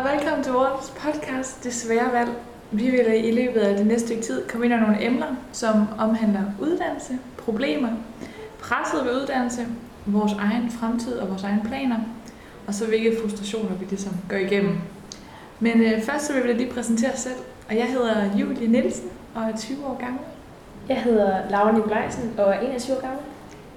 og 0.00 0.06
velkommen 0.12 0.44
til 0.44 0.52
vores 0.52 0.90
podcast 0.90 1.64
Det 1.64 1.74
Svære 1.74 2.12
Valg. 2.12 2.30
Vi 2.70 2.90
vil 2.90 3.24
i 3.24 3.30
løbet 3.30 3.60
af 3.60 3.76
det 3.76 3.86
næste 3.86 4.06
stykke 4.06 4.22
tid 4.22 4.48
komme 4.48 4.66
ind 4.66 4.74
over 4.74 4.82
nogle 4.82 5.04
emner, 5.04 5.26
som 5.52 5.86
omhandler 5.98 6.42
uddannelse, 6.60 7.18
problemer, 7.38 7.88
presset 8.60 9.04
ved 9.04 9.22
uddannelse, 9.22 9.66
vores 10.06 10.32
egen 10.32 10.70
fremtid 10.70 11.12
og 11.18 11.28
vores 11.28 11.42
egne 11.42 11.62
planer, 11.64 11.96
og 12.66 12.74
så 12.74 12.86
hvilke 12.86 13.16
frustrationer 13.22 13.74
vi 13.74 13.84
ligesom 13.84 14.12
går 14.28 14.36
igennem. 14.36 14.78
Men 15.60 15.80
øh, 15.80 16.02
først 16.02 16.26
så 16.26 16.32
vil 16.32 16.44
vi 16.44 16.52
lige 16.52 16.72
præsentere 16.72 17.12
os 17.12 17.18
selv, 17.18 17.40
og 17.68 17.76
jeg 17.76 17.86
hedder 17.86 18.36
Julie 18.38 18.68
Nielsen 18.68 19.08
og 19.34 19.42
er 19.42 19.56
20 19.56 19.86
år 19.86 19.96
gammel. 20.00 20.20
Jeg 20.88 21.02
hedder 21.02 21.50
Laura 21.50 21.72
Nikolajsen 21.72 22.34
og 22.38 22.54
er 22.54 22.60
21 22.60 22.96
år 22.96 23.00
gammel. 23.00 23.20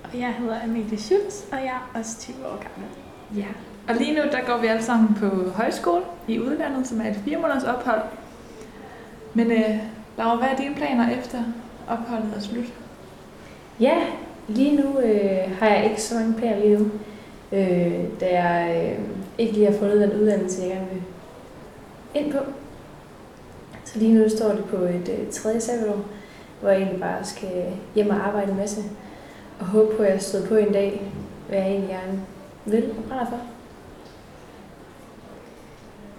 Og 0.04 0.20
jeg 0.20 0.34
hedder 0.40 0.64
Amelie 0.64 0.98
Schultz, 0.98 1.42
og 1.52 1.58
jeg 1.58 1.74
er 1.94 2.00
også 2.00 2.20
20 2.20 2.36
år 2.46 2.64
gammel. 2.64 2.90
Ja. 3.36 3.73
Og 3.88 3.96
lige 3.96 4.16
nu 4.16 4.22
der 4.32 4.42
går 4.46 4.58
vi 4.58 4.68
alle 4.68 4.84
sammen 4.84 5.16
på 5.20 5.50
højskole 5.50 6.04
i 6.28 6.40
udlandet, 6.40 6.88
som 6.88 7.02
er 7.02 7.10
et 7.10 7.16
fire 7.26 7.38
måneders 7.38 7.64
ophold. 7.64 8.02
Men 9.34 9.52
øh, 9.52 9.76
Laura, 10.18 10.36
hvad 10.36 10.48
er 10.48 10.56
dine 10.56 10.76
planer 10.76 11.10
efter 11.10 11.38
opholdet 11.88 12.34
er 12.36 12.42
slut? 12.42 12.74
Ja, 13.80 13.96
lige 14.48 14.76
nu 14.76 15.00
øh, 15.00 15.60
har 15.60 15.68
jeg 15.68 15.86
ikke 15.90 16.02
så 16.02 16.16
mange 16.16 16.34
planer 16.34 16.60
lige 16.60 16.78
nu. 16.78 16.90
Øh, 17.52 18.20
da 18.20 18.42
jeg 18.42 18.86
øh, 18.92 19.06
ikke 19.38 19.54
lige 19.54 19.72
har 19.72 19.78
fundet 19.80 20.02
den 20.02 20.22
uddannelse, 20.22 20.62
jeg 20.62 20.72
gerne 20.72 20.88
vil 20.92 21.02
ind 22.14 22.34
på. 22.34 22.40
Så 23.86 24.00
lige 24.00 24.14
nu 24.14 24.30
står 24.30 24.50
det 24.50 24.66
på 24.66 24.76
et 24.76 25.10
øh, 25.20 25.32
tredje 25.32 25.62
sabbatår, 25.62 26.06
hvor 26.62 26.70
jeg 26.70 26.78
egentlig 26.78 27.00
bare 27.00 27.24
skal 27.24 27.66
hjem 27.96 28.10
og 28.10 28.16
arbejde 28.16 28.52
en 28.52 28.58
masse. 28.58 28.82
Og 29.60 29.66
håbe 29.66 29.96
på, 29.96 30.04
at 30.04 30.12
jeg 30.12 30.22
stod 30.22 30.48
på 30.48 30.56
en 30.56 30.74
dag, 30.74 31.02
hvad 31.48 31.58
jeg 31.58 31.68
egentlig 31.68 31.90
gerne 31.90 32.22
vil 32.66 32.94
og 32.98 33.04
brænder 33.04 33.26
for. 33.26 33.40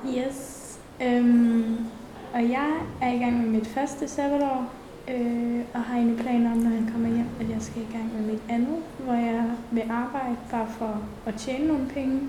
Yes. 0.09 0.61
Øhm, 1.03 1.87
og 2.35 2.43
jeg 2.51 2.73
er 3.03 3.13
i 3.13 3.19
gang 3.19 3.41
med 3.41 3.49
mit 3.49 3.67
første 3.67 4.09
sabbatår, 4.09 4.73
øh, 5.09 5.61
og 5.75 5.83
har 5.83 5.97
egentlig 5.97 6.19
planer 6.19 6.53
om, 6.53 6.59
når 6.59 6.71
jeg 6.71 6.89
kommer 6.93 7.09
hjem, 7.09 7.27
at 7.41 7.51
jeg 7.51 7.63
skal 7.63 7.83
i 7.83 7.93
gang 7.93 8.13
med 8.15 8.33
mit 8.33 8.43
andet, 8.49 8.83
hvor 8.99 9.15
jeg 9.15 9.51
vil 9.71 9.85
arbejde 9.91 10.37
bare 10.51 10.69
for 10.69 11.03
at 11.27 11.35
tjene 11.35 11.67
nogle 11.67 11.89
penge. 11.89 12.21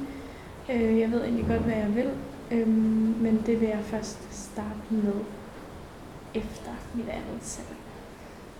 Øh, 0.72 1.00
jeg 1.00 1.12
ved 1.12 1.24
egentlig 1.24 1.48
godt, 1.48 1.62
hvad 1.62 1.76
jeg 1.76 1.96
vil, 1.96 2.10
øh, 2.52 2.68
men 3.22 3.44
det 3.46 3.62
vil 3.62 3.68
jeg 3.70 3.82
først 3.84 4.18
starte 4.32 4.80
med 4.90 5.14
efter 6.34 6.72
mit 6.94 7.10
andet 7.10 7.42
sabbatår. 7.42 7.82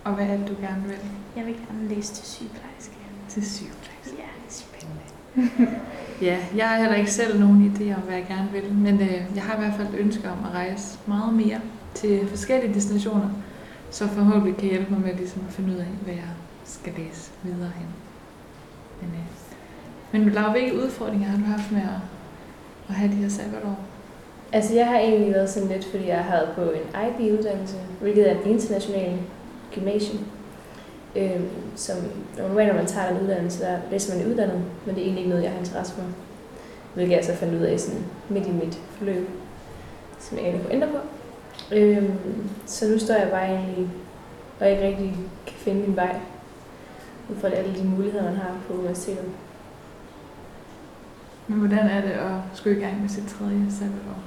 Og 0.04 0.14
hvad 0.14 0.26
er 0.26 0.36
det, 0.36 0.48
du 0.48 0.54
gerne 0.60 0.82
vil? 0.82 0.98
Jeg 1.36 1.46
vil 1.46 1.54
gerne 1.54 1.88
læse 1.88 2.14
til 2.14 2.26
sygeplejerske. 2.26 2.96
Til 3.28 3.50
sygeplejerske. 3.50 4.16
Ja. 4.18 4.28
Spændende. 4.48 5.15
ja, 6.28 6.38
jeg 6.56 6.68
har 6.68 6.76
heller 6.76 6.96
ikke 6.96 7.10
selv 7.10 7.40
nogen 7.40 7.72
idé 7.74 7.94
om, 7.94 8.00
hvad 8.00 8.14
jeg 8.14 8.26
gerne 8.28 8.48
vil, 8.52 8.72
men 8.74 9.00
øh, 9.00 9.22
jeg 9.34 9.42
har 9.42 9.54
i 9.54 9.58
hvert 9.58 9.74
fald 9.76 9.88
et 9.88 10.00
ønske 10.00 10.30
om 10.30 10.38
at 10.44 10.54
rejse 10.54 10.98
meget 11.06 11.34
mere 11.34 11.60
til 11.94 12.28
forskellige 12.28 12.74
destinationer, 12.74 13.28
så 13.90 14.08
forhåbentlig 14.08 14.56
kan 14.56 14.68
hjælpe 14.68 14.90
mig 14.92 15.00
med 15.00 15.14
ligesom 15.14 15.42
at 15.48 15.54
finde 15.54 15.72
ud 15.72 15.78
af, 15.78 15.86
hvad 16.04 16.14
jeg 16.14 16.30
skal 16.64 16.92
læse 16.98 17.30
videre 17.42 17.70
hen. 17.76 17.86
Men, 19.00 19.10
øh, 19.10 19.26
men 20.12 20.34
Laura, 20.34 20.50
hvilke 20.50 20.76
udfordringer 20.76 21.28
har 21.28 21.36
du 21.36 21.44
haft 21.44 21.72
med 21.72 21.80
at, 21.80 22.00
at 22.88 22.94
have 22.94 23.10
de 23.12 23.16
her 23.16 23.28
sabbatår? 23.28 23.78
Altså 24.52 24.74
jeg 24.74 24.86
har 24.86 24.98
egentlig 24.98 25.34
været 25.34 25.50
sådan 25.50 25.68
lidt, 25.68 25.84
fordi 25.84 26.06
jeg 26.06 26.24
har 26.24 26.30
været 26.30 26.48
på 26.54 26.62
en 26.62 27.08
IB-uddannelse, 27.08 27.76
hvilket 28.00 28.30
er 28.30 28.34
en 28.34 28.50
international 28.50 29.18
gymnasium. 29.74 30.24
Øh, 31.16 31.40
som 31.76 31.96
normalt, 32.38 32.68
når 32.68 32.74
man 32.74 32.86
tager 32.86 33.08
en 33.08 33.22
uddannelse, 33.22 33.64
der 33.64 33.78
læser 33.90 34.16
man 34.16 34.26
uddannet, 34.26 34.62
men 34.86 34.94
det 34.94 35.00
er 35.00 35.04
egentlig 35.04 35.18
ikke 35.18 35.30
noget, 35.30 35.44
jeg 35.44 35.52
har 35.52 35.58
interesse 35.58 35.94
for. 35.94 36.02
Hvilket 36.94 37.16
jeg 37.16 37.24
så 37.24 37.34
fandt 37.34 37.54
ud 37.54 37.60
af 37.60 37.80
sådan 37.80 38.04
midt 38.28 38.46
i 38.46 38.50
mit 38.50 38.78
forløb, 38.90 39.28
som 40.20 40.38
jeg 40.38 40.46
ikke 40.46 40.58
kunne 40.58 40.72
ændre 40.72 40.88
på. 40.88 40.98
Øh, 41.74 42.10
så 42.66 42.88
nu 42.88 42.98
står 42.98 43.14
jeg 43.14 43.30
bare 43.30 43.46
egentlig, 43.46 43.90
og 44.60 44.70
ikke 44.70 44.86
rigtig 44.86 45.16
kan 45.46 45.56
finde 45.56 45.80
min 45.80 45.96
vej, 45.96 46.16
ud 47.30 47.36
fra 47.36 47.48
alle 47.48 47.80
de 47.80 47.84
muligheder, 47.84 48.24
man 48.24 48.36
har 48.36 48.56
på 48.66 48.74
universitetet. 48.74 49.30
Men 51.48 51.58
hvordan 51.58 51.86
er 51.86 52.00
det 52.00 52.10
at 52.10 52.32
skulle 52.54 52.78
i 52.78 52.80
gang 52.80 53.00
med 53.00 53.08
sit 53.08 53.24
tredje 53.28 53.66
sabbatår? 53.70 54.18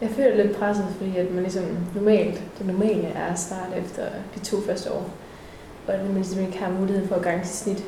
Jeg 0.00 0.10
føler 0.10 0.44
lidt 0.44 0.56
presset, 0.56 0.86
fordi 0.98 1.16
at 1.16 1.30
man 1.30 1.42
ligesom 1.42 1.64
normalt, 1.94 2.42
det 2.58 2.66
normale 2.66 3.06
er 3.06 3.32
at 3.32 3.38
starte 3.38 3.76
efter 3.76 4.02
de 4.34 4.40
to 4.40 4.60
første 4.60 4.92
år. 4.92 5.10
Og 5.86 5.94
at 5.94 6.00
man 6.00 6.24
simpelthen 6.24 6.46
ikke 6.46 6.58
har 6.58 6.72
mulighed 6.72 7.08
for 7.08 7.14
at 7.14 7.22
gange 7.22 7.44
sit 7.44 7.56
snit. 7.56 7.84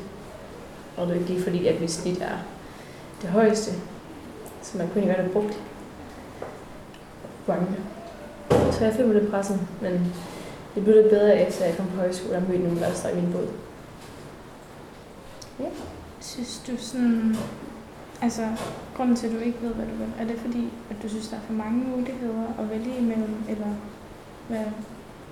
Og 0.97 1.07
det 1.07 1.15
er 1.15 1.19
ikke 1.19 1.31
lige 1.31 1.43
fordi, 1.43 1.67
at 1.67 1.81
mit 1.81 1.91
snit 1.91 2.21
er 2.21 2.37
det 3.21 3.29
højeste. 3.29 3.71
Så 4.61 4.77
man 4.77 4.87
kunne 4.87 5.01
ikke 5.01 5.13
have 5.13 5.29
brugt 5.29 5.61
mange. 7.47 7.67
Så 8.71 8.85
jeg 8.85 8.93
følte 8.93 9.07
mig 9.07 9.21
lidt 9.21 9.31
presset, 9.31 9.59
men 9.81 10.13
det 10.75 10.83
blev 10.83 10.95
lidt 10.95 11.09
bedre 11.09 11.47
efter 11.47 11.65
jeg 11.65 11.77
kom 11.77 11.85
på 11.87 11.95
højskole 11.95 12.35
og 12.35 12.43
mødte 12.47 12.63
nogle, 12.63 12.79
der 12.79 12.93
står 12.93 13.09
i 13.09 13.15
min 13.15 13.31
båd. 13.31 13.47
Ja. 15.59 15.65
Synes 16.21 16.63
du 16.67 16.71
sådan, 16.77 17.35
altså 18.21 18.47
grunden 18.95 19.15
til, 19.15 19.27
at 19.27 19.33
du 19.33 19.39
ikke 19.39 19.57
ved, 19.61 19.69
hvad 19.69 19.85
du 19.85 19.95
vil, 19.95 20.07
er 20.19 20.25
det 20.25 20.39
fordi, 20.39 20.69
at 20.89 20.95
du 21.03 21.09
synes, 21.09 21.27
der 21.27 21.35
er 21.35 21.41
for 21.41 21.53
mange 21.53 21.83
muligheder 21.83 22.43
at 22.59 22.69
vælge 22.69 22.97
imellem, 22.97 23.35
eller 23.49 23.67
hvad 24.47 24.65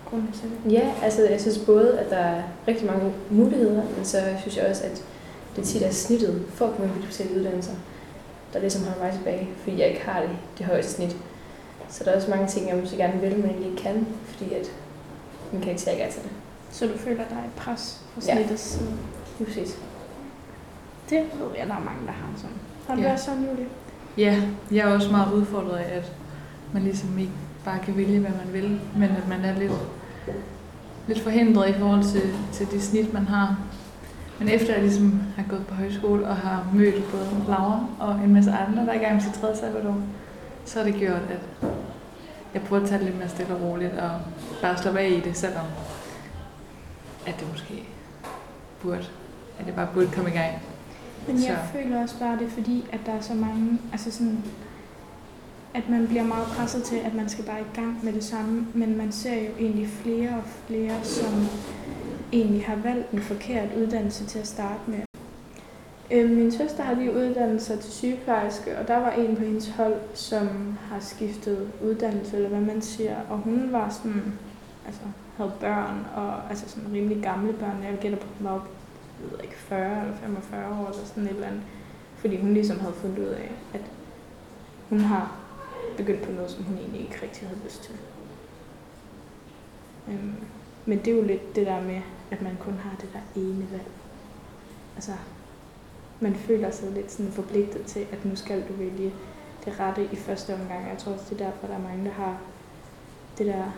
grunden 0.09 0.31
til 0.31 0.43
det? 0.65 0.73
Ja, 0.73 0.93
altså 1.03 1.29
jeg 1.29 1.41
synes 1.41 1.57
både, 1.57 1.99
at 1.99 2.09
der 2.09 2.17
er 2.17 2.43
rigtig 2.67 2.85
mange 2.87 3.13
muligheder, 3.29 3.83
men 3.95 4.05
så 4.05 4.17
synes 4.41 4.57
jeg 4.57 4.67
også, 4.69 4.83
at 4.83 5.03
det 5.55 5.63
tit 5.63 5.81
er 5.81 5.91
snittet 5.91 6.43
for 6.53 6.65
at 6.67 6.71
komme 6.75 6.91
ind 6.95 7.03
på 7.03 7.23
de 7.23 7.39
uddannelser, 7.39 7.73
der 8.53 8.59
ligesom 8.59 8.83
har 8.83 8.95
mig 9.03 9.13
tilbage, 9.13 9.49
fordi 9.63 9.79
jeg 9.79 9.87
ikke 9.87 10.01
har 10.01 10.21
det, 10.21 10.29
det 10.57 10.65
højeste 10.65 10.91
snit. 10.91 11.17
Så 11.89 12.03
der 12.03 12.11
er 12.11 12.15
også 12.15 12.29
mange 12.29 12.47
ting, 12.47 12.69
jeg 12.69 12.77
måske 12.77 12.97
gerne 12.97 13.21
vil, 13.21 13.37
men 13.39 13.63
ikke 13.63 13.77
kan, 13.77 14.07
fordi 14.27 14.53
at 14.53 14.71
min 15.51 15.61
karakter 15.61 15.91
ikke 15.91 16.03
er 16.03 16.11
til 16.11 16.21
det. 16.23 16.31
Så 16.71 16.87
du 16.87 16.97
føler, 16.97 17.15
der 17.17 17.35
er 17.35 17.43
et 17.45 17.53
pres 17.57 18.01
fra 18.13 18.21
Ja. 18.27 18.33
snittets 18.35 18.61
side? 18.63 18.89
Lige 19.39 19.47
præcis. 19.47 19.77
Det 21.09 21.19
ved 21.19 21.47
jeg, 21.57 21.67
der 21.67 21.73
er 21.75 21.79
mange, 21.79 22.05
der 22.05 22.11
har 22.11 22.27
sådan. 22.37 22.55
Har 22.87 22.95
du 22.95 23.01
Ja. 23.01 23.13
også 23.13 23.25
sådan, 23.25 23.41
Julie? 23.51 23.65
Ja, 24.17 24.41
jeg 24.71 24.89
er 24.89 24.93
også 24.95 25.11
meget 25.11 25.33
udfordret 25.33 25.77
af, 25.77 25.97
at 25.97 26.11
man 26.73 26.83
ligesom 26.83 27.17
ikke 27.19 27.31
bare 27.65 27.79
kan 27.79 27.97
vælge, 27.97 28.19
hvad 28.19 28.31
man 28.45 28.53
vil, 28.53 28.79
men 28.95 29.09
at 29.09 29.27
man 29.27 29.45
er 29.45 29.59
lidt, 29.59 29.71
lidt 31.07 31.19
forhindret 31.21 31.69
i 31.69 31.73
forhold 31.73 32.03
til, 32.03 32.33
til 32.51 32.71
de 32.71 32.81
snit, 32.81 33.13
man 33.13 33.25
har. 33.25 33.57
Men 34.39 34.49
efter 34.49 34.73
jeg 34.73 34.81
ligesom 34.81 35.21
har 35.35 35.43
gået 35.49 35.67
på 35.67 35.73
højskole 35.75 36.27
og 36.27 36.35
har 36.35 36.67
mødt 36.73 37.11
både 37.11 37.25
Laura 37.47 37.85
og 37.99 38.15
en 38.23 38.33
masse 38.33 38.51
andre, 38.51 38.85
der 38.85 38.91
er 38.91 38.99
i 39.01 39.03
gang 39.03 39.21
sit 39.21 39.33
tredje 39.33 39.57
sabbatår, 39.57 39.97
så 40.65 40.79
har 40.79 40.85
det 40.85 40.95
gjort, 40.95 41.21
at 41.29 41.69
jeg 42.53 42.61
prøver 42.61 42.83
at 42.83 42.89
tage 42.89 42.99
det 42.99 43.05
lidt 43.07 43.17
mere 43.19 43.29
stille 43.29 43.55
og 43.55 43.61
roligt 43.61 43.93
og 43.93 44.11
bare 44.61 44.77
slappe 44.77 44.99
af 44.99 45.09
i 45.09 45.19
det, 45.19 45.37
selvom 45.37 45.65
at 47.27 47.39
det 47.39 47.51
måske 47.51 47.83
burde, 48.81 49.05
at 49.59 49.65
det 49.65 49.75
bare 49.75 49.87
burde 49.93 50.07
komme 50.07 50.29
i 50.29 50.33
gang. 50.33 50.53
Men 51.27 51.35
jeg 51.35 51.59
Så. 51.73 51.79
føler 51.79 52.01
også 52.01 52.19
bare, 52.19 52.37
det 52.39 52.47
er 52.47 52.51
fordi, 52.51 52.85
at 52.91 52.99
der 53.05 53.11
er 53.11 53.21
så 53.21 53.33
mange, 53.33 53.79
altså 53.91 54.11
sådan, 54.11 54.43
at 55.75 55.89
man 55.89 56.07
bliver 56.07 56.23
meget 56.23 56.47
presset 56.47 56.83
til, 56.83 56.95
at 56.95 57.13
man 57.13 57.29
skal 57.29 57.45
bare 57.45 57.61
i 57.61 57.75
gang 57.75 57.99
med 58.05 58.13
det 58.13 58.23
samme, 58.23 58.67
men 58.73 58.97
man 58.97 59.11
ser 59.11 59.35
jo 59.35 59.51
egentlig 59.59 59.87
flere 59.87 60.29
og 60.29 60.43
flere, 60.67 61.03
som 61.03 61.47
egentlig 62.33 62.65
har 62.65 62.75
valgt 62.75 63.11
en 63.11 63.21
forkert 63.21 63.69
uddannelse 63.77 64.25
til 64.25 64.39
at 64.39 64.47
starte 64.47 64.81
med. 64.87 64.99
Øh, 66.11 66.29
min 66.29 66.51
søster 66.51 66.83
har 66.83 66.93
lige 66.93 67.15
uddannet 67.15 67.61
sig 67.61 67.79
til 67.79 67.91
sygeplejerske, 67.91 68.79
og 68.79 68.87
der 68.87 68.97
var 68.97 69.11
en 69.11 69.35
på 69.35 69.43
hendes 69.43 69.69
hold, 69.69 69.95
som 70.13 70.77
har 70.89 70.99
skiftet 70.99 71.71
uddannelse, 71.83 72.35
eller 72.35 72.49
hvad 72.49 72.61
man 72.61 72.81
siger, 72.81 73.15
og 73.29 73.37
hun 73.37 73.71
var 73.71 73.89
sådan, 73.89 74.33
altså 74.85 75.01
havde 75.37 75.51
børn, 75.59 76.05
og 76.15 76.49
altså 76.49 76.69
sådan 76.69 76.93
rimelig 76.93 77.23
gamle 77.23 77.53
børn. 77.53 77.83
Jeg 77.83 77.97
gætter 78.01 78.19
på, 78.19 78.27
hun 78.37 78.47
var 78.47 78.53
op, 78.53 78.69
jeg 79.21 79.31
ved 79.31 79.39
ikke, 79.43 79.55
40 79.55 80.01
eller 80.01 80.15
45 80.15 80.81
år, 80.81 80.87
eller 80.87 81.05
sådan 81.05 81.23
et 81.23 81.29
eller 81.29 81.47
andet. 81.47 81.61
Fordi 82.15 82.41
hun 82.41 82.53
ligesom 82.53 82.79
havde 82.79 82.93
fundet 82.93 83.19
ud 83.19 83.23
af, 83.23 83.51
at 83.73 83.81
hun 84.89 84.99
har 84.99 85.44
begyndt 85.97 86.21
på 86.21 86.31
noget, 86.31 86.51
som 86.51 86.63
hun 86.63 86.77
egentlig 86.77 87.01
ikke 87.01 87.19
rigtig 87.23 87.47
havde 87.47 87.59
lyst 87.65 87.83
til. 87.83 87.95
Øhm, 90.07 90.35
men 90.85 90.99
det 90.99 91.07
er 91.07 91.15
jo 91.15 91.23
lidt 91.23 91.55
det 91.55 91.65
der 91.65 91.81
med, 91.81 92.01
at 92.31 92.41
man 92.41 92.57
kun 92.59 92.73
har 92.73 92.95
det 93.01 93.09
der 93.13 93.41
ene 93.41 93.71
valg. 93.71 93.87
Altså, 94.95 95.11
man 96.19 96.35
føler 96.35 96.71
sig 96.71 96.91
lidt 96.91 97.11
sådan 97.11 97.31
forpligtet 97.31 97.85
til, 97.85 98.05
at 98.11 98.25
nu 98.25 98.35
skal 98.35 98.63
du 98.67 98.73
vælge 98.73 99.13
det 99.65 99.79
rette 99.79 100.09
i 100.11 100.15
første 100.15 100.53
omgang. 100.53 100.89
Jeg 100.89 100.97
tror 100.97 101.11
også, 101.11 101.25
det 101.29 101.41
er 101.41 101.45
derfor, 101.45 101.67
der 101.67 101.75
er 101.75 101.81
mange, 101.81 102.05
der 102.05 102.11
har 102.11 102.37
det 103.37 103.45
der, 103.45 103.71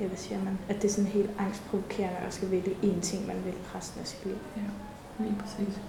ja, 0.00 0.06
hvad 0.06 0.16
siger 0.16 0.44
man, 0.44 0.58
at 0.68 0.82
det 0.82 0.84
er 0.84 0.92
sådan 0.92 1.10
helt 1.10 1.30
angstprovokerende 1.38 2.16
at 2.26 2.34
skal 2.34 2.50
vælge 2.50 2.76
én 2.82 3.00
ting, 3.00 3.26
man 3.26 3.36
vil 3.44 3.54
resten 3.74 4.00
af 4.00 4.06
sit 4.06 4.24
liv. 4.24 4.36
Ja, 4.56 4.62
lige 5.24 5.36
præcis. 5.40 5.80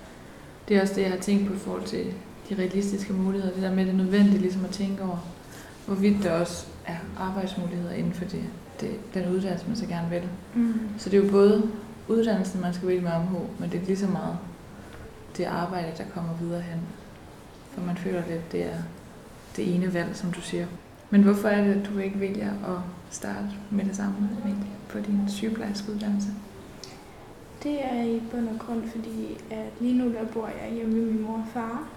Det 0.68 0.78
er 0.78 0.82
også 0.82 0.94
det, 0.94 1.02
jeg 1.02 1.12
har 1.12 1.18
tænkt 1.18 1.48
på 1.48 1.54
i 1.54 1.58
forhold 1.58 1.84
til 1.84 2.14
de 2.50 2.56
realistiske 2.56 3.14
muligheder. 3.14 3.54
Det 3.54 3.64
der 3.64 3.76
med, 3.76 3.86
det 3.86 3.96
nødvendige 3.96 4.38
ligesom 4.40 4.66
at 4.66 4.72
tænke 4.72 5.04
over, 5.04 5.33
hvorvidt 5.86 6.24
der 6.24 6.32
også 6.32 6.66
er 6.86 6.96
arbejdsmuligheder 7.18 7.94
inden 7.94 8.14
for 8.14 8.26
det, 8.26 8.44
det, 8.82 8.90
den 9.14 9.30
uddannelse, 9.36 9.68
man 9.68 9.76
så 9.76 9.86
gerne 9.86 10.10
vil. 10.10 10.24
Mm. 10.56 10.74
Så 10.98 11.10
det 11.10 11.20
er 11.20 11.24
jo 11.24 11.32
både 11.32 11.70
uddannelsen, 12.08 12.62
man 12.62 12.74
skal 12.74 12.88
vælge 12.88 13.02
med 13.02 13.12
omhu, 13.12 13.40
men 13.60 13.72
det 13.72 13.82
er 13.82 13.86
lige 13.86 13.98
så 13.98 14.08
meget 14.08 14.38
det 15.38 15.44
arbejde, 15.44 15.88
der 15.98 16.04
kommer 16.14 16.34
videre 16.42 16.62
hen. 16.62 16.80
For 17.72 17.82
man 17.82 17.98
føler 17.98 18.22
lidt, 18.30 18.52
det 18.52 18.66
er 18.66 18.78
det 19.56 19.76
ene 19.76 19.94
valg, 19.94 20.16
som 20.16 20.32
du 20.32 20.42
siger. 20.42 20.66
Men 21.10 21.24
hvorfor 21.24 21.48
er 21.48 21.64
det, 21.64 21.74
at 21.74 21.90
du 21.94 21.98
ikke 21.98 22.20
vælger 22.20 22.50
at 22.50 22.80
starte 23.10 23.48
med 23.72 23.86
det 23.86 23.96
samme 23.96 24.30
på 24.90 25.00
din 25.00 25.20
sygeplejerskeuddannelse? 25.28 26.30
Det 27.64 27.86
er 27.86 28.04
i 28.04 28.22
bund 28.32 28.50
og 28.50 28.60
grund, 28.60 28.84
fordi 28.90 29.38
at 29.50 29.66
lige 29.80 29.98
nu 29.98 30.14
der 30.14 30.26
bor 30.34 30.48
jeg 30.48 30.74
hjemme 30.76 30.94
med 30.94 31.06
min 31.06 31.22
mor 31.22 31.34
og 31.34 31.48
far. 31.54 31.88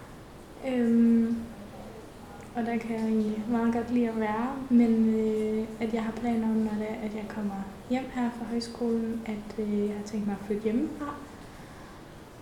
Der 2.67 2.79
kan 2.79 2.91
jeg 2.91 3.09
egentlig 3.09 3.45
meget 3.51 3.75
godt 3.75 3.93
lide 3.93 4.09
at 4.09 4.21
være, 4.21 4.49
men 4.71 5.15
øh, 5.15 5.65
at 5.81 5.95
jeg 5.95 6.03
har 6.03 6.13
planer 6.13 6.49
om, 6.49 6.57
når 6.57 6.73
det 6.79 6.87
er, 6.91 7.07
at 7.07 7.15
jeg 7.15 7.25
kommer 7.29 7.55
hjem 7.91 8.05
her 8.15 8.31
fra 8.39 8.45
højskolen, 8.51 9.21
at 9.27 9.65
øh, 9.65 9.81
jeg 9.81 9.95
har 9.97 10.05
tænkt 10.05 10.27
mig 10.27 10.37
at 10.41 10.47
flytte 10.47 10.63
hjemmefra. 10.63 11.15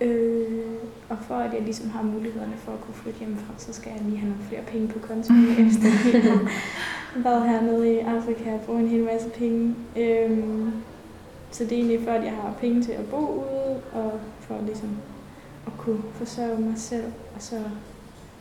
Øh, 0.00 0.65
og 1.09 1.17
for 1.21 1.35
at 1.35 1.55
jeg 1.55 1.62
ligesom 1.62 1.91
har 1.91 2.03
mulighederne 2.03 2.56
for 2.56 2.73
at 2.73 2.81
kunne 2.81 2.94
flytte 2.94 3.19
hjemmefra, 3.19 3.55
så 3.59 3.73
skal 3.73 3.93
jeg 3.97 4.03
lige 4.05 4.19
have 4.19 4.31
nogle 4.31 4.44
flere 4.44 4.62
penge 4.62 4.88
på 4.88 4.99
kontoen, 4.99 5.49
efter 5.67 5.88
jeg 6.12 6.23
har 6.23 6.49
været 7.23 7.49
hernede 7.50 7.94
i 7.94 7.99
Afrika 7.99 8.55
og 8.55 8.61
bruge 8.61 8.81
en 8.81 8.88
hel 8.88 9.05
masse 9.05 9.29
penge. 9.29 9.75
Øh, 9.97 10.38
så 11.50 11.65
det 11.65 11.73
er 11.73 11.76
egentlig 11.76 12.00
for, 12.05 12.11
at 12.11 12.25
jeg 12.25 12.32
har 12.32 12.55
penge 12.61 12.82
til 12.82 12.93
at 12.93 13.06
bo 13.11 13.17
ude, 13.17 13.81
og 13.93 14.21
for 14.41 14.61
ligesom 14.67 14.91
at 15.67 15.73
kunne 15.79 16.03
forsørge 16.12 16.61
mig 16.61 16.79
selv. 16.79 17.06
Og 17.35 17.43
så, 17.43 17.56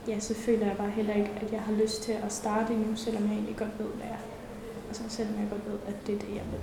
ja, 0.08 0.20
så 0.20 0.34
føler 0.36 0.68
jeg 0.68 0.78
bare 0.78 0.90
heller 0.90 1.14
ikke, 1.14 1.32
at 1.42 1.52
jeg 1.52 1.62
har 1.62 1.74
lyst 1.74 2.04
til 2.04 2.12
at 2.12 2.34
starte 2.34 2.74
endnu, 2.74 2.96
selvom 2.96 3.24
jeg 3.24 3.32
egentlig 3.32 3.56
godt 3.56 3.80
ved, 3.80 3.86
hvad 3.86 4.06
jeg 4.06 4.14
er. 4.14 4.24
Og 4.90 4.96
så 4.96 5.04
selvom 5.08 5.36
jeg 5.40 5.48
godt 5.50 5.66
ved, 5.66 5.80
at 5.88 6.08
det 6.08 6.16
er 6.16 6.20
det, 6.20 6.30
jeg 6.30 6.44
vil. 6.52 6.60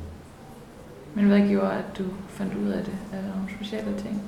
Men 1.14 1.24
hvad 1.24 1.48
gjorde, 1.48 1.72
at 1.72 1.98
du 1.98 2.04
fandt 2.28 2.54
ud 2.54 2.68
af 2.68 2.84
det? 2.84 2.94
Er 3.12 3.20
der 3.22 3.34
nogle 3.34 3.50
specielle 3.56 3.98
ting? 3.98 4.22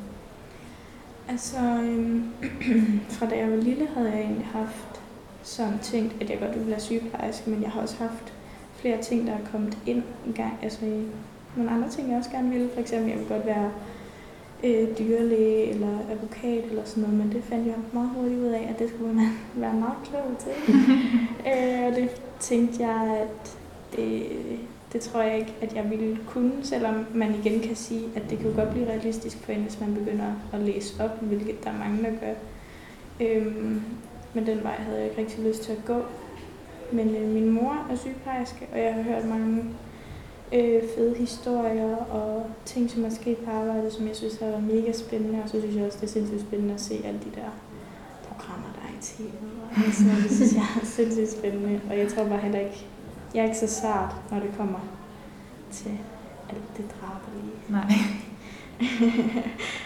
Altså, 1.28 1.58
øhm, 1.58 2.30
fra 3.14 3.26
da 3.26 3.36
jeg 3.36 3.50
var 3.50 3.56
lille, 3.56 3.86
havde 3.94 4.10
jeg 4.10 4.20
egentlig 4.20 4.46
haft 4.46 5.00
sådan 5.42 5.78
tænkt, 5.78 6.22
at 6.22 6.30
jeg 6.30 6.38
godt 6.38 6.54
ville 6.54 6.70
være 6.70 6.80
sygeplejerske, 6.80 7.50
men 7.50 7.62
jeg 7.62 7.70
har 7.70 7.80
også 7.80 7.96
haft 7.98 8.32
flere 8.74 9.02
ting, 9.02 9.26
der 9.26 9.32
er 9.32 9.50
kommet 9.52 9.78
ind 9.86 10.02
i 10.26 10.32
gang. 10.32 10.58
Altså 10.62 10.80
nogle 11.56 11.70
andre 11.70 11.88
ting, 11.88 12.08
jeg 12.10 12.18
også 12.18 12.30
gerne 12.30 12.50
ville. 12.50 12.70
For 12.74 12.80
eksempel, 12.80 13.10
jeg 13.10 13.18
vil 13.18 13.28
godt 13.28 13.46
være 13.46 13.70
øh, 14.64 14.98
dyrlæge 14.98 15.66
eller 15.66 15.98
advokat 16.10 16.64
eller 16.64 16.84
sådan 16.84 17.02
noget, 17.02 17.18
men 17.18 17.32
det 17.32 17.44
fandt 17.44 17.66
jeg 17.66 17.74
meget 17.92 18.10
hurtigt 18.16 18.40
ud 18.40 18.46
af, 18.46 18.68
at 18.74 18.78
det 18.78 18.88
skulle 18.88 19.14
man 19.14 19.28
være 19.62 19.74
meget 19.74 19.96
klog 20.04 20.36
til. 20.38 20.74
øh, 21.50 21.86
og 21.86 21.96
det 21.96 22.10
tænkte 22.40 22.82
jeg, 22.82 23.18
at 23.20 23.58
det, 23.96 24.26
det 24.92 25.00
tror 25.00 25.22
jeg 25.22 25.38
ikke, 25.38 25.54
at 25.60 25.74
jeg 25.74 25.90
ville 25.90 26.18
kunne, 26.26 26.52
selvom 26.62 27.06
man 27.14 27.34
igen 27.34 27.60
kan 27.60 27.76
sige, 27.76 28.04
at 28.16 28.22
det 28.30 28.38
kan 28.38 28.52
godt 28.52 28.70
blive 28.70 28.88
realistisk 28.88 29.38
for 29.38 29.52
en, 29.52 29.62
hvis 29.62 29.80
man 29.80 29.94
begynder 29.94 30.32
at 30.52 30.60
læse 30.60 31.04
op, 31.04 31.20
hvilket 31.20 31.64
der 31.64 31.70
er 31.70 31.78
mange, 31.78 32.02
der 32.02 32.10
gør. 32.20 32.34
Øhm, 33.20 33.82
men 34.34 34.46
den 34.46 34.62
vej 34.62 34.74
havde 34.74 34.98
jeg 34.98 35.08
ikke 35.08 35.20
rigtig 35.20 35.44
lyst 35.44 35.62
til 35.62 35.72
at 35.72 35.84
gå. 35.86 36.02
Men 36.92 37.16
øh, 37.16 37.28
min 37.28 37.50
mor 37.50 37.86
er 37.90 37.96
sygeplejerske, 37.96 38.68
og 38.72 38.78
jeg 38.78 38.94
har 38.94 39.02
hørt 39.02 39.24
mange 39.24 39.64
øh, 40.52 40.82
fede 40.96 41.14
historier 41.14 41.96
og 41.96 42.46
ting, 42.64 42.90
som 42.90 43.04
er 43.04 43.10
sket 43.10 43.36
på 43.38 43.50
arbejdet, 43.50 43.92
som 43.92 44.08
jeg 44.08 44.16
synes 44.16 44.38
har 44.38 44.46
været 44.46 44.62
mega 44.62 44.92
spændende. 44.92 45.42
Og 45.42 45.48
så 45.48 45.60
synes 45.60 45.76
jeg 45.76 45.84
også, 45.84 45.98
det 46.00 46.06
er 46.06 46.10
sindssygt 46.10 46.40
spændende 46.40 46.74
at 46.74 46.80
se 46.80 47.00
alle 47.04 47.20
de 47.20 47.30
der 47.40 47.50
programmer, 48.28 48.68
der 48.74 48.80
er 48.88 48.92
i 48.98 49.02
tv. 49.02 49.22
Noget. 50.06 50.22
Det 50.22 50.36
synes 50.36 50.54
jeg 50.54 50.66
er 50.82 50.86
sindssygt 50.96 51.30
spændende. 51.38 51.80
Og 51.90 51.98
jeg 51.98 52.12
tror 52.12 52.28
bare 52.28 52.38
heller 52.38 52.60
ikke, 52.60 52.86
jeg 53.34 53.40
er 53.40 53.44
ikke 53.44 53.58
så 53.58 53.66
sart, 53.66 54.14
når 54.30 54.40
det 54.40 54.50
kommer 54.56 54.80
til 55.70 55.98
alt 56.48 56.76
det 56.76 56.84
drabelige. 57.00 57.52
Nej. 57.68 57.92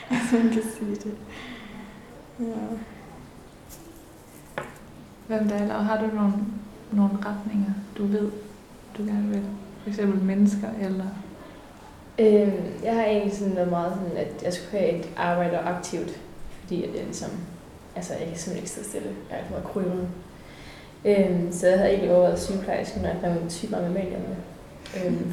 Hvis 0.08 0.32
man 0.42 0.52
kan 0.52 0.62
sige 0.78 0.94
det. 0.94 1.14
Ja. 2.40 2.44
Med 5.28 5.48
dig, 5.48 5.66
Laura? 5.68 5.82
Har 5.82 6.00
du 6.00 6.14
nogle, 6.14 6.34
nogle 6.92 7.18
retninger, 7.24 7.72
du 7.98 8.06
ved, 8.06 8.30
du 8.98 9.02
gerne 9.02 9.28
vil? 9.28 9.42
For 9.86 9.90
eksempel 9.90 10.22
mennesker, 10.22 10.68
eller... 10.82 11.04
Øhm, 12.18 12.52
jeg 12.84 12.94
har 12.94 13.04
egentlig 13.04 13.36
sådan 13.36 13.54
noget 13.54 13.70
meget 13.70 13.92
sådan, 13.94 14.16
at 14.26 14.42
jeg 14.42 14.52
skulle 14.52 14.80
have 14.80 14.92
et 14.92 15.08
arbejde 15.16 15.58
aktivt, 15.58 16.10
fordi 16.60 16.84
at 16.84 16.94
jeg 16.94 17.04
ligesom, 17.04 17.30
altså 17.96 18.12
jeg 18.12 18.28
kan 18.28 18.36
simpelthen 18.36 18.56
ikke 18.56 18.70
stå 18.70 18.82
stille. 18.82 19.08
Jeg 19.30 19.36
er 19.36 19.40
alt 19.40 19.46
for 19.64 19.70
krymmet. 19.72 20.08
Øhm, 21.04 21.52
så 21.52 21.66
jeg 21.68 21.78
havde 21.78 21.90
egentlig 21.90 22.12
overvejet 22.14 22.38
sygeplejerske, 22.40 23.00
når 23.00 23.08
jeg 23.08 23.16
fandt 23.20 23.52
syg 23.52 23.70
meget 23.70 23.90
med 23.90 24.02
medierne. 24.02 24.36
Øhm, 25.06 25.32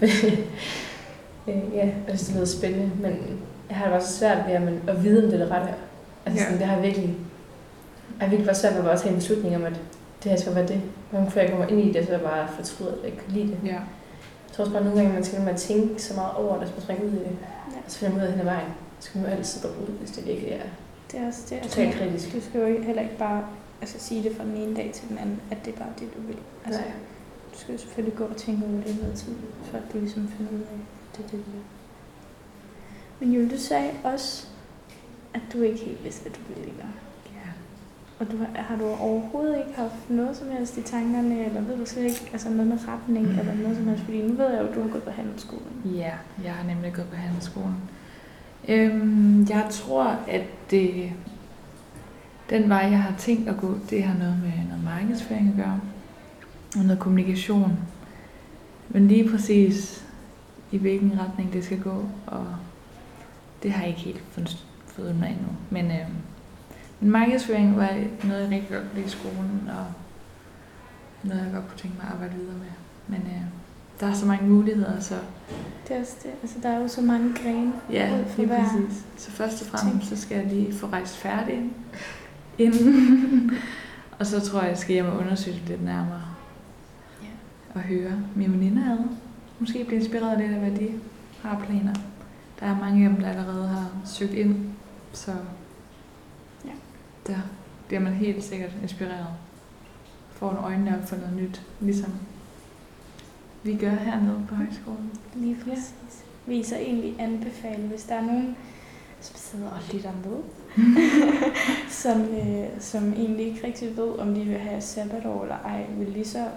øh, 1.47 1.75
ja, 1.75 1.89
synes, 2.07 2.21
det 2.27 2.35
lyder 2.35 2.45
spændende, 2.45 2.91
men 3.01 3.39
jeg 3.69 3.77
har 3.77 3.85
det 3.85 3.91
bare 3.93 4.01
så 4.03 4.17
svært 4.17 4.47
ved 4.47 4.53
at, 4.53 4.61
man, 4.61 4.81
at 4.87 5.03
vide, 5.03 5.23
om 5.25 5.31
det 5.31 5.41
er 5.41 5.45
det 5.45 5.51
rette. 5.53 5.73
Altså, 6.25 6.39
Ja. 6.41 6.45
sådan, 6.45 6.59
det 6.59 6.67
har 6.67 6.75
jeg 6.75 6.83
virkelig, 6.83 7.15
jeg 8.21 8.29
virkelig 8.29 8.45
været 8.47 8.57
svært 8.57 8.73
ved 8.73 8.79
at 8.79 8.85
bare 8.85 8.97
tage 8.97 9.09
en 9.09 9.15
beslutning 9.15 9.55
om, 9.55 9.63
at 9.63 9.73
det 10.23 10.31
her 10.31 10.37
skal 10.39 10.55
være 10.55 10.67
det. 10.67 10.81
Nogle 11.11 11.31
før 11.31 11.41
jeg 11.41 11.49
kommer 11.49 11.67
ind 11.67 11.79
i 11.81 11.93
det, 11.93 12.05
så 12.05 12.11
er 12.13 12.17
jeg 12.17 12.25
bare 12.27 12.47
fortryder, 12.55 12.91
at 12.91 12.97
jeg 13.03 13.05
ikke 13.11 13.23
kan 13.23 13.33
lide 13.33 13.47
det. 13.47 13.57
Ja. 13.65 13.77
Jeg 14.53 14.55
tror 14.57 14.63
også 14.63 14.73
bare, 14.73 14.83
nogle 14.83 14.99
gange, 15.01 15.13
man 15.13 15.23
skal 15.23 15.47
at 15.47 15.55
tænke 15.57 16.01
så 16.01 16.13
meget 16.13 16.33
over 16.35 16.53
det, 16.53 16.63
hvis 16.63 16.73
man 16.75 16.81
springer 16.81 17.03
ud 17.05 17.11
i 17.11 17.15
det. 17.15 17.37
Ja. 17.71 17.77
Og 17.85 17.91
så 17.91 17.97
finder 17.97 18.13
man 18.15 18.21
ud 18.23 18.27
af 18.27 18.31
hen 18.31 18.39
ad 18.39 18.45
vejen. 18.45 18.71
Så 18.99 19.11
kan 19.11 19.21
man 19.21 19.29
jo 19.31 19.37
altid 19.37 19.61
gå 19.61 19.67
ud, 19.67 19.91
hvis 19.99 20.11
det 20.11 20.25
virkelig 20.27 20.51
er 20.51 20.67
Det 21.11 21.19
er 21.19 21.27
også 21.27 21.41
det. 21.49 21.55
Altså, 21.55 21.69
totalt 21.69 21.95
kritisk. 21.95 22.33
du 22.35 22.41
skal 22.41 22.59
jo 22.61 22.65
ikke- 22.67 22.83
heller 22.83 23.01
ikke 23.01 23.17
bare 23.17 23.45
altså, 23.81 23.99
sige 23.99 24.23
det 24.23 24.35
fra 24.37 24.43
den 24.43 24.55
ene 24.57 24.75
dag 24.75 24.91
til 24.93 25.09
den 25.09 25.17
anden, 25.17 25.41
at 25.51 25.57
det 25.65 25.73
er 25.73 25.77
bare 25.77 25.93
det, 25.99 26.07
du 26.15 26.21
vil. 26.21 26.37
Altså, 26.65 26.81
Nej. 26.81 26.91
du 27.53 27.57
skal 27.59 27.71
jo 27.75 27.79
selvfølgelig 27.81 28.17
gå 28.17 28.23
og 28.25 28.35
tænke 28.37 28.65
over 28.65 28.83
det 28.87 28.97
noget 29.01 29.15
tid, 29.15 29.33
for 29.63 29.77
at 29.77 29.83
du 29.93 29.97
ligesom 29.99 30.27
finder 30.37 30.51
ud 30.51 30.59
af, 30.73 30.79
at 31.11 31.17
det 31.17 31.25
er 31.25 31.29
det, 31.29 31.45
du 31.45 31.51
vil. 31.51 31.63
Men 33.19 33.31
Julie, 33.33 33.49
du 33.55 33.57
sagde 33.61 33.91
også, 34.03 34.47
at 35.33 35.41
du 35.53 35.61
ikke 35.61 35.79
helt 35.79 36.03
vidste, 36.03 36.21
hvad 36.21 36.31
du 36.31 36.39
ville 36.59 36.73
gøre. 36.81 36.93
Og 38.25 38.31
du, 38.31 38.37
har- 38.55 38.75
du 38.77 38.85
overhovedet 38.85 39.57
ikke 39.57 39.79
haft 39.79 40.09
noget 40.09 40.37
som 40.37 40.47
helst 40.51 40.77
i 40.77 40.81
tankerne, 40.81 41.45
eller 41.45 41.61
ved 41.61 41.77
du 41.77 41.85
slet 41.85 42.03
ikke 42.03 42.29
altså 42.33 42.49
noget 42.49 42.67
med 42.67 42.77
retning, 42.87 43.27
Mhm. 43.29 43.39
eller 43.39 43.53
noget 43.55 43.77
som 43.77 43.87
helst? 43.87 44.03
Fordi 44.03 44.21
nu 44.21 44.33
ved 44.33 44.49
jeg 44.51 44.61
jo, 44.61 44.67
at 44.67 44.75
du 44.75 44.81
har 44.81 44.89
gået 44.89 45.03
på 45.03 45.09
handelsskolen. 45.11 45.81
Ja, 45.85 46.11
jeg 46.43 46.53
har 46.53 46.67
nemlig 46.67 46.93
gået 46.93 47.07
på 47.07 47.15
handelsskolen. 47.15 47.75
Øhm, 48.67 49.47
jeg 49.49 49.67
tror, 49.71 50.03
at 50.27 50.41
det, 50.71 51.11
den 52.49 52.69
vej, 52.69 52.77
jeg 52.91 53.01
har 53.01 53.15
tænkt 53.17 53.49
at 53.49 53.57
gå, 53.57 53.77
det 53.89 54.03
har 54.03 54.17
noget 54.17 54.37
med 54.43 54.51
noget 54.69 54.83
markedsføring 54.83 55.49
at 55.49 55.55
gøre, 55.65 55.79
og 56.77 56.83
noget 56.83 56.99
kommunikation. 56.99 57.79
Men 58.89 59.07
lige 59.07 59.29
præcis 59.29 60.05
i 60.71 60.77
hvilken 60.77 61.19
retning 61.19 61.53
det 61.53 61.63
skal 61.65 61.79
gå, 61.81 62.05
og 62.27 62.45
det 63.63 63.71
har 63.71 63.81
jeg 63.81 63.89
ikke 63.89 64.01
helt 64.01 64.23
fundet, 64.31 64.65
ud 64.99 65.05
af 65.05 65.11
endnu. 65.11 65.47
Men, 65.69 65.85
øhm, 65.85 66.15
men 67.03 67.11
markedsføring 67.11 67.77
var 67.77 67.89
noget, 68.23 68.41
jeg 68.41 68.49
rigtig 68.49 68.69
godt 68.69 68.81
kunne 68.81 68.95
lide 68.95 69.05
i 69.05 69.09
skolen, 69.09 69.69
og 69.69 69.85
noget, 71.23 71.43
jeg 71.43 71.51
godt 71.53 71.67
kunne 71.67 71.77
tænke 71.77 71.97
mig 71.97 72.05
at 72.07 72.13
arbejde 72.13 72.33
videre 72.35 72.53
med. 72.57 72.71
Men 73.07 73.19
øh, 73.27 73.41
der 73.99 74.07
er 74.07 74.13
så 74.13 74.25
mange 74.25 74.47
muligheder, 74.49 74.99
så 74.99 75.15
Det 75.87 75.95
er 75.95 75.99
også 76.01 76.15
det. 76.23 76.31
Altså, 76.41 76.57
der 76.63 76.69
er 76.69 76.79
jo 76.79 76.87
så 76.87 77.01
mange 77.01 77.33
grene 77.43 77.73
Ja, 77.91 78.23
lige 78.37 78.47
hver. 78.47 78.63
præcis. 78.63 79.05
Så 79.17 79.31
først 79.31 79.61
og 79.61 79.67
fremmest, 79.67 80.07
så 80.09 80.17
skal 80.17 80.37
jeg 80.37 80.45
lige 80.47 80.73
få 80.73 80.87
rejst 80.87 81.15
færdig 81.17 81.61
inden. 82.57 83.51
og 84.19 84.25
så 84.25 84.39
tror 84.41 84.59
jeg, 84.61 84.69
jeg 84.69 84.77
skal 84.77 84.93
hjem 84.93 85.05
og 85.05 85.17
undersøge 85.17 85.57
det 85.59 85.69
lidt 85.69 85.83
nærmere. 85.85 86.21
Ja. 87.23 87.27
Og 87.75 87.79
høre 87.81 88.11
mine 88.35 88.53
veninder 88.53 88.91
ad. 88.91 88.97
Måske 89.59 89.83
blive 89.85 89.99
inspireret 89.99 90.37
lidt 90.39 90.51
af, 90.51 90.59
hvad 90.59 90.71
de 90.71 90.89
har 91.41 91.59
planer. 91.67 91.93
Der 92.59 92.65
er 92.65 92.79
mange 92.79 93.03
af 93.05 93.09
dem, 93.09 93.21
der 93.21 93.29
allerede 93.29 93.67
har 93.67 93.87
søgt 94.05 94.33
ind. 94.33 94.55
Så 95.13 95.31
der 97.27 97.37
bliver 97.87 98.01
man 98.01 98.13
helt 98.13 98.43
sikkert 98.43 98.71
inspireret. 98.81 99.27
Får 100.31 100.51
en 100.51 100.57
øjnene 100.57 100.97
op 100.97 101.09
for 101.09 101.15
noget 101.15 101.35
nyt. 101.35 101.61
Ligesom 101.79 102.13
vi 103.63 103.75
gør 103.75 103.89
hernede 103.89 104.45
på 104.49 104.55
højskolen. 104.55 105.11
Lige 105.35 105.55
præcis. 105.55 106.25
Vil 106.45 106.59
I 106.59 106.63
så 106.63 106.75
egentlig 106.75 107.15
anbefale, 107.19 107.87
hvis 107.87 108.03
der 108.03 108.15
er 108.15 108.21
nogen, 108.21 108.57
som 109.21 109.35
sidder 109.35 109.69
og 109.69 109.79
lytter 109.93 110.11
med, 110.25 110.37
som, 112.03 112.21
øh, 112.21 112.67
som 112.79 113.13
egentlig 113.13 113.45
ikke 113.45 113.67
rigtig 113.67 113.97
ved, 113.97 114.19
om 114.19 114.35
de 114.35 114.43
vil 114.43 114.57
have 114.57 114.81
sabbatår 114.81 115.41
eller 115.41 115.57
ej, 115.65 115.85
vil 115.97 116.07
lige 116.07 116.25
så 116.25 116.47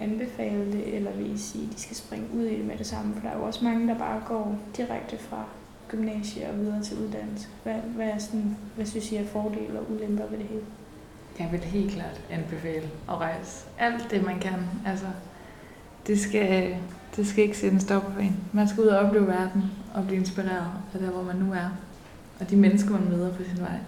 anbefale 0.00 0.72
det, 0.72 0.96
eller 0.96 1.12
vil 1.12 1.34
I 1.34 1.38
sige, 1.38 1.64
at 1.70 1.76
de 1.76 1.80
skal 1.80 1.96
springe 1.96 2.26
ud 2.34 2.44
i 2.44 2.56
det 2.56 2.64
med 2.64 2.78
det 2.78 2.86
samme? 2.86 3.14
For 3.14 3.20
der 3.20 3.28
er 3.28 3.36
jo 3.36 3.44
også 3.44 3.64
mange, 3.64 3.88
der 3.88 3.98
bare 3.98 4.22
går 4.26 4.58
direkte 4.76 5.18
fra 5.18 5.44
gymnasie 5.88 6.50
og 6.50 6.58
videre 6.58 6.82
til 6.82 6.98
uddannelse. 6.98 7.48
Hvad, 7.62 7.74
hvad, 7.74 8.06
er 8.06 8.18
sådan, 8.18 8.56
hvad 8.76 8.86
synes 8.86 9.12
I 9.12 9.16
er 9.16 9.26
fordele 9.26 9.78
og 9.80 9.90
ulemper 9.90 10.26
ved 10.26 10.38
det 10.38 10.46
hele? 10.46 10.62
Jeg 11.38 11.48
vil 11.52 11.60
helt 11.60 11.92
klart 11.92 12.20
anbefale 12.30 12.90
at 13.08 13.16
rejse 13.16 13.64
alt 13.78 14.10
det, 14.10 14.26
man 14.26 14.40
kan. 14.40 14.54
Altså, 14.86 15.06
det 16.06 16.20
skal, 16.20 16.76
det 17.16 17.26
skal 17.26 17.44
ikke 17.44 17.58
sætte 17.58 17.74
en 17.74 17.80
stopper 17.80 18.12
for 18.12 18.20
en. 18.20 18.36
Man 18.52 18.68
skal 18.68 18.82
ud 18.82 18.88
og 18.88 19.06
opleve 19.06 19.26
verden 19.26 19.64
og 19.94 20.06
blive 20.06 20.18
inspireret 20.18 20.70
af 20.94 21.00
der, 21.00 21.10
hvor 21.10 21.22
man 21.22 21.36
nu 21.36 21.52
er. 21.52 21.68
Og 22.40 22.50
de 22.50 22.56
mennesker, 22.56 22.90
man 22.90 23.08
møder 23.08 23.32
på 23.32 23.42
sin 23.44 23.60
vej. 23.60 23.78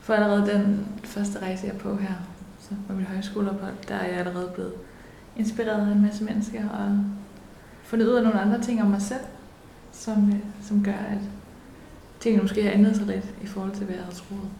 For 0.00 0.14
allerede 0.14 0.52
den 0.52 0.86
første 1.04 1.38
rejse, 1.38 1.66
jeg 1.66 1.74
er 1.74 1.78
på 1.78 1.96
her, 1.96 2.14
så 2.60 2.70
på 2.88 2.92
mit 2.92 3.06
højskoleophold, 3.06 3.74
der 3.88 3.94
er 3.94 4.06
jeg 4.08 4.18
allerede 4.18 4.50
blevet 4.54 4.72
inspireret 5.36 5.88
af 5.88 5.92
en 5.92 6.02
masse 6.02 6.24
mennesker 6.24 6.68
og 6.68 7.04
fundet 7.82 8.06
ud 8.06 8.14
af 8.14 8.22
nogle 8.22 8.40
andre 8.40 8.60
ting 8.60 8.82
om 8.82 8.88
mig 8.88 9.02
selv, 9.02 9.20
som, 9.94 10.28
øh, 10.32 10.38
som 10.68 10.84
gør, 10.84 10.92
at 10.92 11.18
tingene 12.20 12.42
måske 12.42 12.62
har 12.62 12.70
ændret 12.72 12.96
sig 12.96 13.06
lidt 13.06 13.24
i 13.42 13.46
forhold 13.46 13.72
til, 13.72 13.84
hvad 13.84 13.94
jeg 13.94 14.04
havde 14.04 14.16
troet. 14.16 14.50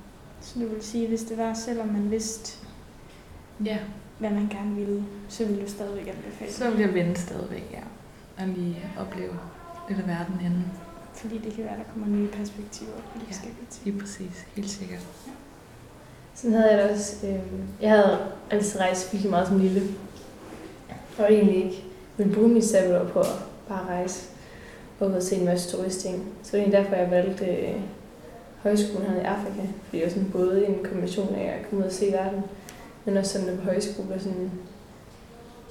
Så 0.40 0.58
du 0.58 0.66
vil 0.68 0.82
sige, 0.82 1.08
hvis 1.08 1.22
det 1.22 1.38
var, 1.38 1.54
selvom 1.54 1.86
man 1.88 2.10
vidste, 2.10 2.58
Ja, 3.64 3.78
hvad 4.18 4.30
man 4.30 4.48
gerne 4.48 4.74
vil, 4.74 5.04
så 5.28 5.44
vil 5.44 5.60
du 5.62 5.70
stadigvæk 5.70 6.08
anbefale. 6.08 6.52
Så 6.52 6.70
vil 6.70 6.80
jeg 6.80 6.94
vente 6.94 7.20
stadigvæk, 7.20 7.64
ja. 7.72 7.80
Og 8.42 8.48
lige 8.48 8.76
opleve 9.00 9.32
lidt 9.88 10.00
af 10.00 10.06
verden 10.06 10.34
inden. 10.44 10.64
Fordi 11.14 11.38
det 11.38 11.52
kan 11.54 11.64
være, 11.64 11.76
der 11.76 11.84
kommer 11.92 12.16
nye 12.16 12.28
perspektiver 12.28 12.90
på 13.12 13.18
de 13.18 13.20
Ja. 13.20 13.26
forskellige 13.32 13.66
ting. 13.70 13.84
Lige 13.86 13.98
præcis, 14.00 14.46
helt 14.56 14.70
sikkert. 14.70 15.06
Sådan 16.34 16.52
havde 16.56 16.70
jeg 16.76 16.82
det 16.84 16.90
også. 16.90 17.26
Øh, 17.26 17.38
jeg 17.80 17.90
havde 17.90 18.18
altid 18.50 18.80
rejst 18.80 19.12
virkelig 19.12 19.30
meget 19.30 19.48
som 19.48 19.58
lille. 19.58 19.82
Og 21.18 21.32
egentlig 21.32 21.64
ikke 21.64 21.84
ville 22.16 22.34
bruge 22.34 22.48
mit 22.48 22.64
sabbatår 22.64 23.04
på 23.08 23.20
at 23.20 23.26
bare 23.68 23.86
rejse 23.86 24.28
og 25.04 25.10
ud 25.10 25.16
og 25.16 25.22
se 25.22 25.36
en 25.36 25.44
masse 25.44 25.76
turistting. 25.76 26.24
Så 26.42 26.56
det 26.56 26.60
egentlig 26.60 26.78
derfor, 26.78 26.96
jeg 26.96 27.10
valgte 27.10 27.46
øh, 27.46 27.80
højskolen 28.62 29.10
her 29.10 29.20
i 29.20 29.24
Afrika. 29.24 29.60
Fordi 29.84 29.98
det 29.98 30.02
var 30.02 30.08
sådan 30.08 30.30
både 30.32 30.66
en 30.66 30.78
kombination 30.84 31.34
af 31.34 31.54
at 31.58 31.68
komme 31.68 31.84
ud 31.84 31.88
og 31.88 31.92
se 31.92 32.12
verden, 32.12 32.42
men 33.04 33.16
også 33.16 33.32
sådan 33.32 33.48
at 33.48 33.58
på 33.58 33.64
højskole 33.64 34.14
og 34.14 34.20
sådan 34.20 34.50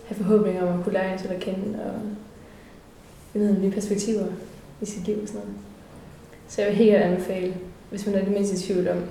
have 0.08 0.18
forhåbninger 0.18 0.68
om 0.68 0.80
at 0.80 0.84
kunne 0.84 0.94
lære 0.94 1.14
en 1.14 1.20
til 1.20 1.28
at 1.28 1.40
kende 1.40 1.80
og 1.86 1.94
finde 3.32 3.48
nogle 3.48 3.62
nye 3.62 3.72
perspektiver 3.72 4.26
i 4.82 4.86
sit 4.86 5.06
liv 5.06 5.22
og 5.22 5.28
sådan 5.28 5.42
noget. 5.42 5.56
Så 6.48 6.62
jeg 6.62 6.70
vil 6.70 6.78
helt 6.78 6.96
anbefale, 6.96 7.54
hvis 7.90 8.06
man 8.06 8.16
er 8.16 8.20
det 8.20 8.34
mindste 8.34 8.56
i 8.56 8.74
tvivl 8.74 8.88
om, 8.88 8.98
at 8.98 9.04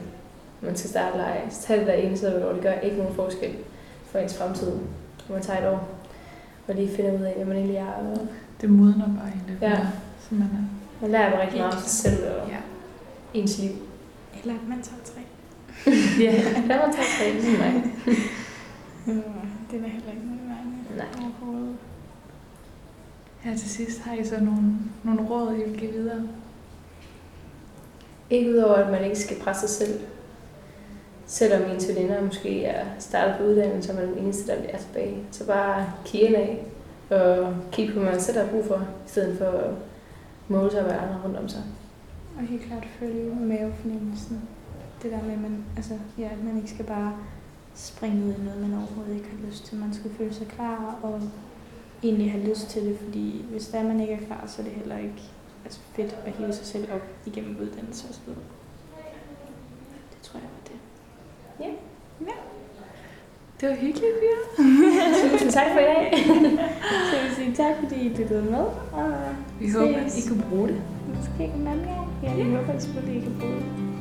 man 0.62 0.76
skal 0.76 0.90
starte 0.90 1.16
lege, 1.16 1.42
så 1.50 1.62
tag 1.62 1.78
det 1.78 1.86
der 1.86 1.92
ene 1.92 2.16
sted, 2.16 2.40
hvor 2.40 2.52
det 2.52 2.62
gør 2.62 2.72
ikke 2.72 2.96
nogen 2.96 3.14
forskel 3.14 3.50
for 4.04 4.18
ens 4.18 4.36
fremtid, 4.36 4.72
hvor 5.26 5.36
man 5.36 5.42
tager 5.42 5.60
et 5.60 5.74
år 5.74 5.88
og 6.68 6.74
lige 6.74 6.88
finder 6.88 7.12
ud 7.12 7.22
af, 7.22 7.34
hvad 7.34 7.44
man 7.44 7.56
egentlig 7.56 7.76
er. 7.76 7.92
Og 7.92 8.18
Det 8.60 8.70
modner 8.70 9.06
bare 9.06 9.28
egentlig. 9.28 9.58
Ja. 9.62 9.78
Så 10.28 10.34
man 10.34 10.42
er. 10.42 10.64
man 11.02 11.10
lærer 11.10 11.40
rigtig 11.42 11.58
meget 11.60 11.74
om 11.74 11.80
sig 11.80 11.90
selv 11.90 12.24
og 12.30 12.48
Ja. 12.48 12.56
ens 13.34 13.58
liv. 13.58 13.70
Eller 14.40 14.54
at 14.54 14.68
man 14.68 14.82
tager 14.82 15.02
tre. 15.04 15.20
ja. 16.24 16.32
Der 16.68 16.86
man 16.86 16.94
tager 16.94 17.08
tre, 17.18 17.32
ligesom 17.32 17.52
mig. 17.52 17.84
Det 19.70 19.78
er 19.78 19.82
der 19.82 19.88
heller 19.88 20.10
ikke 20.12 20.26
noget 20.26 20.40
i 20.92 20.96
Nej. 20.96 21.06
overhovedet. 21.20 21.76
Her 23.40 23.56
til 23.56 23.70
sidst 23.70 24.00
har 24.00 24.14
I 24.14 24.24
så 24.24 24.34
nogle, 24.40 24.62
nogle 25.02 25.22
råd, 25.30 25.54
I 25.54 25.70
vil 25.70 25.78
give 25.80 25.92
videre? 25.92 26.22
Ikke 28.30 28.50
udover, 28.50 28.74
at 28.74 28.90
man 28.90 29.04
ikke 29.04 29.18
skal 29.18 29.36
presse 29.40 29.68
sig 29.68 29.86
selv. 29.86 30.00
Selvom 31.26 31.70
ens 31.70 31.88
veninder 31.88 32.22
måske 32.22 32.64
er 32.64 32.86
startet 32.98 33.34
på 33.38 33.44
uddannelse, 33.44 33.86
så 33.88 33.92
er 33.92 34.00
man 34.00 34.14
den 34.14 34.24
eneste, 34.24 34.52
der 34.52 34.60
bliver 34.60 34.78
tilbage. 34.78 35.16
Så 35.30 35.46
bare 35.46 35.92
kigge 36.04 36.36
af 36.36 36.64
og 37.10 37.54
kigge 37.72 37.92
på, 37.94 38.00
hvad 38.00 38.10
man 38.12 38.20
selv 38.20 38.38
har 38.38 38.46
brug 38.46 38.64
for, 38.64 38.76
i 38.76 39.08
stedet 39.08 39.38
for 39.38 39.74
at 40.44 40.50
måle 40.50 40.70
sig 40.70 40.82
hvad 40.82 40.92
andre 40.92 41.20
rundt 41.24 41.36
om 41.36 41.48
sig. 41.48 41.62
Og 42.36 42.42
helt 42.42 42.62
klart 42.62 42.84
følge 42.98 43.34
mavefornemmelsen. 43.34 44.48
Det 45.02 45.12
der 45.12 45.22
med, 45.22 45.32
at 45.32 45.40
man, 45.40 45.64
altså, 45.76 45.98
ja, 46.18 46.28
at 46.32 46.44
man 46.44 46.56
ikke 46.56 46.70
skal 46.70 46.84
bare 46.84 47.16
springe 47.74 48.24
ud 48.24 48.34
i 48.34 48.44
noget, 48.44 48.60
man 48.60 48.78
overhovedet 48.78 49.16
ikke 49.16 49.28
har 49.28 49.46
lyst 49.46 49.64
til. 49.64 49.78
Man 49.78 49.94
skal 49.94 50.10
føle 50.10 50.34
sig 50.34 50.46
klar 50.46 50.98
og 51.02 51.20
egentlig 52.02 52.32
have 52.32 52.48
lyst 52.48 52.68
til 52.68 52.82
det, 52.82 52.98
fordi 52.98 53.44
hvis 53.50 53.68
der 53.68 53.82
man 53.82 54.00
ikke 54.00 54.12
er 54.12 54.26
klar, 54.26 54.46
så 54.46 54.62
er 54.62 54.66
det 54.66 54.74
heller 54.74 54.98
ikke 54.98 55.22
altså, 55.64 55.80
fedt 55.92 56.18
at 56.24 56.32
hive 56.32 56.52
sig 56.52 56.66
selv 56.66 56.92
op 56.92 57.02
igennem 57.26 57.56
uddannelse 57.60 58.08
og 58.08 58.14
så 58.14 58.20
videre. 58.26 58.42
Det 60.12 60.22
tror 60.22 60.38
jeg 60.38 60.48
var 60.48 60.62
det. 63.62 63.70
Var 63.70 63.76
hyggeligt, 63.76 64.14
Pia. 64.20 64.38
Tusind 65.30 65.50
tak 65.52 65.66
for 65.72 65.80
i 65.80 65.88
dag. 65.92 66.12
Så 67.10 67.16
jeg 67.16 67.24
vil 67.26 67.34
sige 67.36 67.54
tak, 67.54 67.74
fordi 67.82 67.96
I 68.06 68.08
lyttede 68.08 68.42
med. 68.50 68.64
Og 68.92 69.12
Vi 69.60 69.70
håber, 69.70 69.98
I 70.06 70.10
ses 70.10 70.28
kunne 70.28 70.44
bruge 70.50 70.68
det. 70.68 70.80
måske 71.16 71.44
en 71.44 71.66
anden 71.66 71.84
gang. 71.84 72.06
Ja, 72.22 72.30
jeg 72.38 72.46
håber 72.56 72.78
selvfølgelig, 72.78 73.16
I 73.16 73.20
kan 73.20 73.32
bruge 73.40 73.52
det. 73.54 73.91